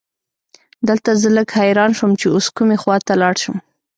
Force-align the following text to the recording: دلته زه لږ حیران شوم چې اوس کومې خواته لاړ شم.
دلته 0.87 1.09
زه 1.21 1.27
لږ 1.37 1.47
حیران 1.59 1.91
شوم 1.97 2.11
چې 2.19 2.25
اوس 2.35 2.47
کومې 2.57 2.77
خواته 2.81 3.13
لاړ 3.21 3.35
شم. 3.43 3.57